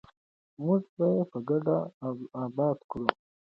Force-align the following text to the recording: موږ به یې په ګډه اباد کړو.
موږ 0.63 0.81
به 0.95 1.05
یې 1.15 1.23
په 1.31 1.37
ګډه 1.49 1.77
اباد 2.43 2.79
کړو. 2.89 3.07